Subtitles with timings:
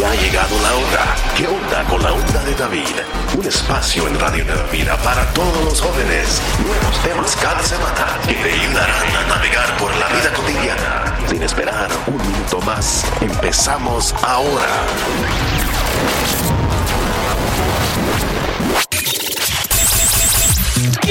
[0.00, 1.14] Ya ha llegado la hora.
[1.36, 2.96] ¿Qué onda con la onda de David?
[3.36, 6.40] Un espacio en Radio Vida para todos los jóvenes.
[6.64, 11.18] Nuevos temas cada semana que te ayudarán a navegar por la vida cotidiana.
[11.28, 14.86] Sin esperar un minuto más, empezamos ahora.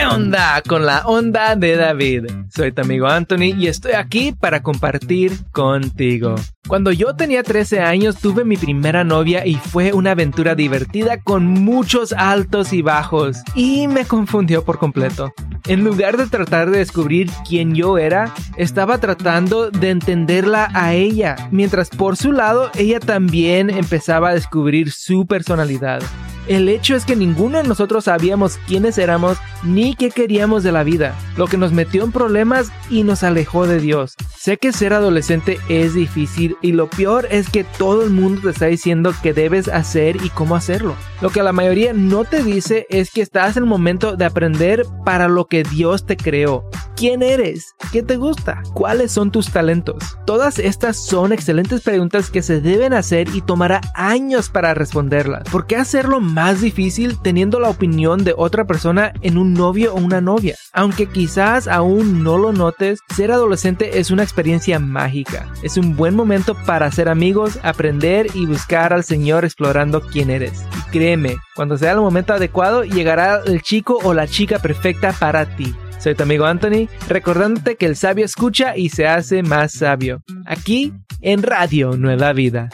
[0.00, 2.24] ¿Qué onda con la onda de David?
[2.48, 6.36] Soy tu amigo Anthony y estoy aquí para compartir contigo.
[6.66, 11.44] Cuando yo tenía 13 años tuve mi primera novia y fue una aventura divertida con
[11.44, 15.34] muchos altos y bajos y me confundió por completo.
[15.66, 21.36] En lugar de tratar de descubrir quién yo era, estaba tratando de entenderla a ella,
[21.50, 26.00] mientras por su lado ella también empezaba a descubrir su personalidad.
[26.46, 30.82] El hecho es que ninguno de nosotros sabíamos quiénes éramos ni qué queríamos de la
[30.82, 34.16] vida, lo que nos metió en problemas y nos alejó de Dios.
[34.42, 38.48] Sé que ser adolescente es difícil y lo peor es que todo el mundo te
[38.48, 40.96] está diciendo qué debes hacer y cómo hacerlo.
[41.20, 44.86] Lo que la mayoría no te dice es que estás en el momento de aprender
[45.04, 46.64] para lo que Dios te creó.
[46.96, 47.74] ¿Quién eres?
[47.92, 48.62] ¿Qué te gusta?
[48.72, 50.18] ¿Cuáles son tus talentos?
[50.24, 55.44] Todas estas son excelentes preguntas que se deben hacer y tomará años para responderlas.
[55.50, 59.98] ¿Por qué hacerlo más difícil teniendo la opinión de otra persona en un novio o
[59.98, 60.56] una novia?
[60.72, 65.52] Aunque quizás aún no lo notes, ser adolescente es una experiencia mágica.
[65.62, 70.64] Es un buen momento para hacer amigos, aprender y buscar al Señor explorando quién eres.
[70.78, 75.56] Y créeme, cuando sea el momento adecuado, llegará el chico o la chica perfecta para
[75.56, 75.74] ti.
[75.98, 80.22] Soy tu amigo Anthony, recordándote que el sabio escucha y se hace más sabio.
[80.46, 82.70] Aquí en Radio Nueva Vida.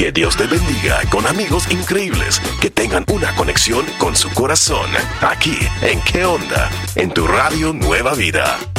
[0.00, 4.88] Que Dios te bendiga con amigos increíbles que tengan una conexión con su corazón.
[5.20, 6.70] Aquí en ¿Qué onda?
[6.94, 8.69] En tu radio Nueva Vida.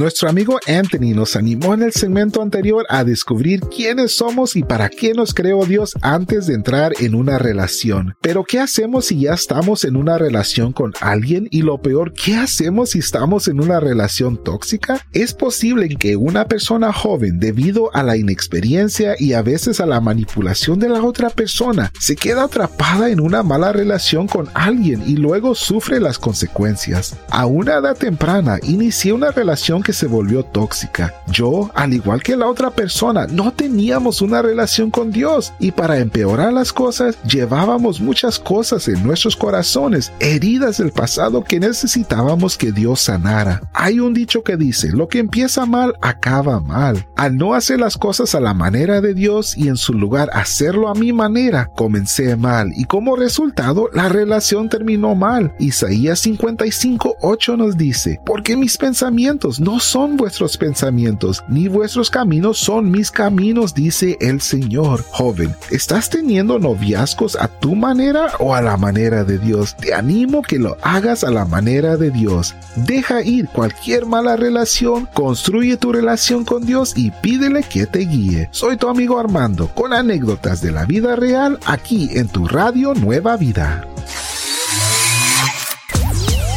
[0.00, 4.88] Nuestro amigo Anthony nos animó en el segmento anterior a descubrir quiénes somos y para
[4.88, 8.16] qué nos creó Dios antes de entrar en una relación.
[8.22, 11.48] Pero ¿qué hacemos si ya estamos en una relación con alguien?
[11.50, 15.06] Y lo peor, ¿qué hacemos si estamos en una relación tóxica?
[15.12, 20.00] Es posible que una persona joven, debido a la inexperiencia y a veces a la
[20.00, 25.16] manipulación de la otra persona, se queda atrapada en una mala relación con alguien y
[25.16, 27.18] luego sufre las consecuencias.
[27.28, 31.14] A una edad temprana, inicié una relación que se volvió tóxica.
[31.28, 35.98] Yo, al igual que la otra persona, no teníamos una relación con Dios y para
[35.98, 42.72] empeorar las cosas llevábamos muchas cosas en nuestros corazones, heridas del pasado que necesitábamos que
[42.72, 43.62] Dios sanara.
[43.72, 47.06] Hay un dicho que dice, lo que empieza mal acaba mal.
[47.16, 50.88] Al no hacer las cosas a la manera de Dios y en su lugar hacerlo
[50.88, 55.54] a mi manera, comencé mal y como resultado la relación terminó mal.
[55.58, 63.10] Isaías 55:8 nos dice, porque mis pensamientos son vuestros pensamientos, ni vuestros caminos son mis
[63.10, 65.04] caminos, dice el Señor.
[65.10, 69.76] Joven, ¿estás teniendo noviazgos a tu manera o a la manera de Dios?
[69.76, 72.54] Te animo que lo hagas a la manera de Dios.
[72.76, 78.48] Deja ir cualquier mala relación, construye tu relación con Dios y pídele que te guíe.
[78.52, 83.36] Soy tu amigo Armando, con anécdotas de la vida real aquí en tu radio Nueva
[83.36, 83.86] Vida.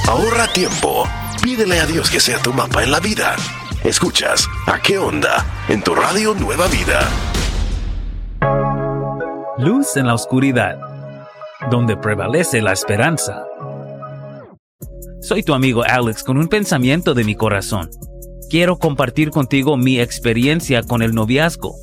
[0.07, 1.07] Ahorra tiempo.
[1.43, 3.35] Pídele a Dios que sea tu mapa en la vida.
[3.83, 7.01] Escuchas a qué onda en tu radio Nueva Vida.
[9.57, 10.79] Luz en la oscuridad,
[11.69, 13.43] donde prevalece la esperanza.
[15.19, 17.89] Soy tu amigo Alex con un pensamiento de mi corazón.
[18.49, 21.75] Quiero compartir contigo mi experiencia con el noviazgo.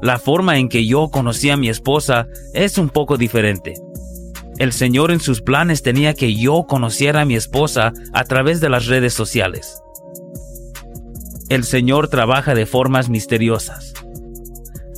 [0.00, 3.74] La forma en que yo conocí a mi esposa es un poco diferente.
[4.58, 8.70] El Señor en sus planes tenía que yo conociera a mi esposa a través de
[8.70, 9.82] las redes sociales.
[11.48, 13.92] El Señor trabaja de formas misteriosas.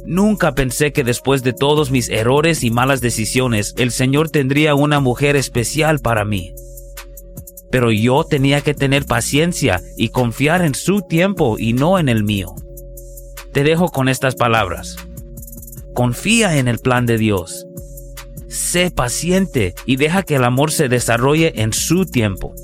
[0.07, 5.01] Nunca pensé que después de todos mis errores y malas decisiones, el Señor tendría una
[5.01, 6.55] mujer especial para mí.
[7.71, 12.25] Pero yo tenía que tener paciencia y confiar en su tiempo y no en el
[12.25, 12.54] mío.
[13.53, 14.97] Te dejo con estas palabras.
[15.95, 17.66] Confía en el plan de Dios.
[18.48, 22.54] Sé paciente y deja que el amor se desarrolle en su tiempo.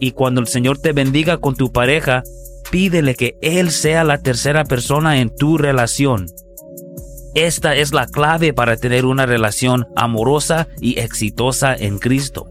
[0.00, 2.22] Y cuando el Señor te bendiga con tu pareja,
[2.70, 6.26] pídele que Él sea la tercera persona en tu relación.
[7.34, 12.50] Esta es la clave para tener una relación amorosa y exitosa en Cristo.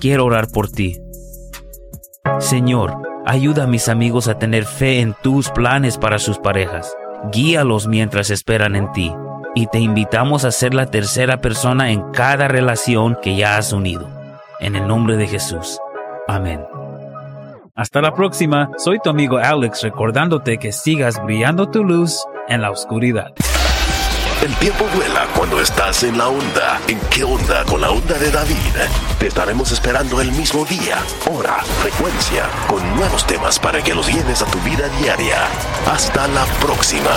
[0.00, 1.00] Quiero orar por ti.
[2.40, 6.96] Señor, ayuda a mis amigos a tener fe en tus planes para sus parejas.
[7.30, 9.12] Guíalos mientras esperan en ti.
[9.54, 14.08] Y te invitamos a ser la tercera persona en cada relación que ya has unido.
[14.60, 15.78] En el nombre de Jesús.
[16.26, 16.64] Amén.
[17.74, 18.70] Hasta la próxima.
[18.78, 23.32] Soy tu amigo Alex recordándote que sigas brillando tu luz en la oscuridad.
[24.42, 26.80] El tiempo vuela cuando estás en la onda.
[26.88, 28.56] ¿En qué onda con la onda de David?
[29.18, 30.98] Te estaremos esperando el mismo día,
[31.30, 35.46] hora, frecuencia, con nuevos temas para que los lleves a tu vida diaria.
[35.86, 37.10] Hasta la próxima.